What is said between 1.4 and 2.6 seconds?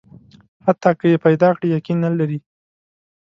کړي، یقین نه لري.